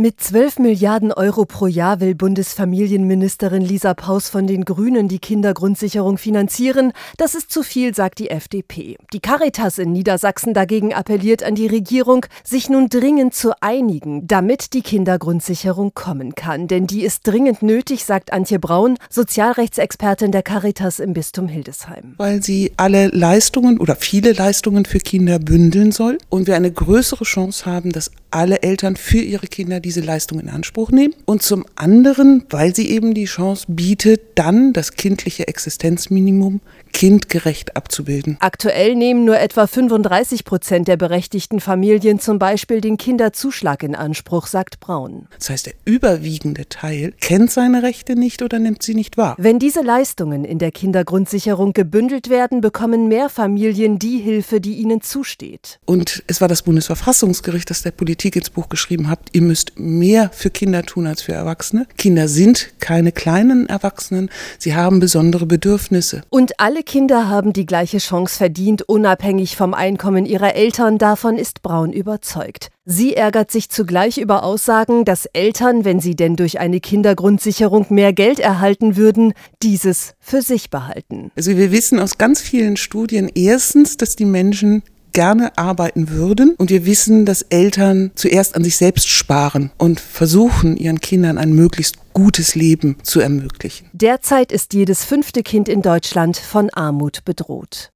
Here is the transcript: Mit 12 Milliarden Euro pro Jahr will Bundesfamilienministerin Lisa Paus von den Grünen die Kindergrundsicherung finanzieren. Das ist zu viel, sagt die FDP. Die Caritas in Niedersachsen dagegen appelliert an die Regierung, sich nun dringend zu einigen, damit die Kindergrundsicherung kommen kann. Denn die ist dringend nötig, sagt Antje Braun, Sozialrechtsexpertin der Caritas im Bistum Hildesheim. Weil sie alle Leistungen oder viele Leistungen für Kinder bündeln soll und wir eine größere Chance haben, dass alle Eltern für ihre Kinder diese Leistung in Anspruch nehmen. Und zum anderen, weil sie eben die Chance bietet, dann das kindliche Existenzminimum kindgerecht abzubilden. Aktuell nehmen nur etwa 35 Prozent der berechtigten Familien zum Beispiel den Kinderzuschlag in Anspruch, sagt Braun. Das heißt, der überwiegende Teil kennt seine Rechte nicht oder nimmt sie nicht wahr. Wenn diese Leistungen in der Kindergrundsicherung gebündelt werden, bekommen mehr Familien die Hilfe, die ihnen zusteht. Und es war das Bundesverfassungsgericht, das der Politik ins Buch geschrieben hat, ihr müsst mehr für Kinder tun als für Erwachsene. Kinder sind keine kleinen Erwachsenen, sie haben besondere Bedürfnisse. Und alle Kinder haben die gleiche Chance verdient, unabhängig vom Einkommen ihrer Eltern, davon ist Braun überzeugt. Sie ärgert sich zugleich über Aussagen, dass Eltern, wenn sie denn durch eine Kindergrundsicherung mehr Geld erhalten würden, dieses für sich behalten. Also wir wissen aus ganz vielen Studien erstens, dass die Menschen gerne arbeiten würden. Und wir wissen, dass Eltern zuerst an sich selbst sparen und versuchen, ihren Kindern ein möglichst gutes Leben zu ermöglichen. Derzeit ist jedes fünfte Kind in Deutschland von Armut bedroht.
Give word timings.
Mit 0.00 0.18
12 0.18 0.60
Milliarden 0.60 1.12
Euro 1.12 1.44
pro 1.44 1.66
Jahr 1.66 2.00
will 2.00 2.14
Bundesfamilienministerin 2.14 3.60
Lisa 3.60 3.92
Paus 3.92 4.30
von 4.30 4.46
den 4.46 4.64
Grünen 4.64 5.08
die 5.08 5.18
Kindergrundsicherung 5.18 6.16
finanzieren. 6.16 6.94
Das 7.18 7.34
ist 7.34 7.50
zu 7.50 7.62
viel, 7.62 7.94
sagt 7.94 8.18
die 8.18 8.30
FDP. 8.30 8.96
Die 9.12 9.20
Caritas 9.20 9.76
in 9.76 9.92
Niedersachsen 9.92 10.54
dagegen 10.54 10.94
appelliert 10.94 11.42
an 11.42 11.54
die 11.54 11.66
Regierung, 11.66 12.24
sich 12.42 12.70
nun 12.70 12.88
dringend 12.88 13.34
zu 13.34 13.52
einigen, 13.60 14.26
damit 14.26 14.72
die 14.72 14.80
Kindergrundsicherung 14.80 15.92
kommen 15.92 16.34
kann. 16.34 16.66
Denn 16.66 16.86
die 16.86 17.02
ist 17.02 17.26
dringend 17.26 17.60
nötig, 17.60 18.06
sagt 18.06 18.32
Antje 18.32 18.58
Braun, 18.58 18.96
Sozialrechtsexpertin 19.10 20.32
der 20.32 20.42
Caritas 20.42 20.98
im 20.98 21.12
Bistum 21.12 21.46
Hildesheim. 21.46 22.14
Weil 22.16 22.42
sie 22.42 22.72
alle 22.78 23.08
Leistungen 23.08 23.76
oder 23.76 23.96
viele 23.96 24.32
Leistungen 24.32 24.86
für 24.86 25.00
Kinder 25.00 25.38
bündeln 25.38 25.92
soll 25.92 26.16
und 26.30 26.46
wir 26.46 26.56
eine 26.56 26.72
größere 26.72 27.24
Chance 27.24 27.66
haben, 27.66 27.92
dass 27.92 28.10
alle 28.30 28.62
Eltern 28.62 28.96
für 28.96 29.18
ihre 29.18 29.46
Kinder 29.46 29.80
diese 29.90 30.02
Leistung 30.02 30.38
in 30.38 30.48
Anspruch 30.48 30.92
nehmen. 30.92 31.14
Und 31.24 31.42
zum 31.42 31.66
anderen, 31.74 32.44
weil 32.48 32.76
sie 32.76 32.90
eben 32.90 33.12
die 33.12 33.24
Chance 33.24 33.64
bietet, 33.66 34.20
dann 34.36 34.72
das 34.72 34.92
kindliche 34.92 35.48
Existenzminimum 35.48 36.60
kindgerecht 36.92 37.76
abzubilden. 37.76 38.36
Aktuell 38.40 38.94
nehmen 38.94 39.24
nur 39.24 39.38
etwa 39.38 39.66
35 39.66 40.44
Prozent 40.44 40.86
der 40.86 40.96
berechtigten 40.96 41.60
Familien 41.60 42.20
zum 42.20 42.38
Beispiel 42.38 42.80
den 42.80 42.98
Kinderzuschlag 42.98 43.82
in 43.82 43.94
Anspruch, 43.94 44.46
sagt 44.46 44.78
Braun. 44.80 45.26
Das 45.38 45.50
heißt, 45.50 45.66
der 45.66 45.74
überwiegende 45.84 46.68
Teil 46.68 47.12
kennt 47.20 47.50
seine 47.50 47.82
Rechte 47.82 48.14
nicht 48.14 48.42
oder 48.42 48.58
nimmt 48.58 48.82
sie 48.82 48.94
nicht 48.94 49.16
wahr. 49.16 49.34
Wenn 49.38 49.58
diese 49.58 49.82
Leistungen 49.82 50.44
in 50.44 50.58
der 50.58 50.70
Kindergrundsicherung 50.70 51.72
gebündelt 51.72 52.28
werden, 52.28 52.60
bekommen 52.60 53.08
mehr 53.08 53.28
Familien 53.28 53.98
die 53.98 54.18
Hilfe, 54.18 54.60
die 54.60 54.74
ihnen 54.74 55.00
zusteht. 55.00 55.80
Und 55.84 56.22
es 56.28 56.40
war 56.40 56.48
das 56.48 56.62
Bundesverfassungsgericht, 56.62 57.70
das 57.70 57.82
der 57.82 57.90
Politik 57.90 58.36
ins 58.36 58.50
Buch 58.50 58.68
geschrieben 58.68 59.08
hat, 59.08 59.20
ihr 59.32 59.42
müsst 59.42 59.72
mehr 59.80 60.30
für 60.32 60.50
Kinder 60.50 60.82
tun 60.82 61.06
als 61.06 61.22
für 61.22 61.32
Erwachsene. 61.32 61.86
Kinder 61.96 62.28
sind 62.28 62.72
keine 62.80 63.12
kleinen 63.12 63.68
Erwachsenen, 63.68 64.30
sie 64.58 64.74
haben 64.74 65.00
besondere 65.00 65.46
Bedürfnisse. 65.46 66.22
Und 66.30 66.58
alle 66.58 66.82
Kinder 66.82 67.28
haben 67.28 67.52
die 67.52 67.66
gleiche 67.66 67.98
Chance 67.98 68.36
verdient, 68.36 68.82
unabhängig 68.82 69.56
vom 69.56 69.74
Einkommen 69.74 70.26
ihrer 70.26 70.54
Eltern, 70.54 70.98
davon 70.98 71.36
ist 71.36 71.62
Braun 71.62 71.92
überzeugt. 71.92 72.70
Sie 72.86 73.14
ärgert 73.14 73.52
sich 73.52 73.68
zugleich 73.68 74.18
über 74.18 74.42
Aussagen, 74.42 75.04
dass 75.04 75.26
Eltern, 75.26 75.84
wenn 75.84 76.00
sie 76.00 76.16
denn 76.16 76.34
durch 76.34 76.58
eine 76.58 76.80
Kindergrundsicherung 76.80 77.86
mehr 77.90 78.12
Geld 78.12 78.40
erhalten 78.40 78.96
würden, 78.96 79.32
dieses 79.62 80.14
für 80.18 80.42
sich 80.42 80.70
behalten. 80.70 81.30
Also 81.36 81.56
wir 81.56 81.70
wissen 81.70 82.00
aus 82.00 82.18
ganz 82.18 82.40
vielen 82.40 82.76
Studien 82.76 83.30
erstens, 83.34 83.96
dass 83.96 84.16
die 84.16 84.24
Menschen 84.24 84.82
gerne 85.12 85.56
arbeiten 85.56 86.10
würden. 86.10 86.54
Und 86.56 86.70
wir 86.70 86.86
wissen, 86.86 87.24
dass 87.24 87.42
Eltern 87.42 88.10
zuerst 88.14 88.54
an 88.54 88.64
sich 88.64 88.76
selbst 88.76 89.08
sparen 89.08 89.70
und 89.78 90.00
versuchen, 90.00 90.76
ihren 90.76 91.00
Kindern 91.00 91.38
ein 91.38 91.52
möglichst 91.52 91.96
gutes 92.12 92.54
Leben 92.54 92.96
zu 93.02 93.20
ermöglichen. 93.20 93.88
Derzeit 93.92 94.52
ist 94.52 94.74
jedes 94.74 95.04
fünfte 95.04 95.42
Kind 95.42 95.68
in 95.68 95.82
Deutschland 95.82 96.36
von 96.36 96.70
Armut 96.70 97.24
bedroht. 97.24 97.88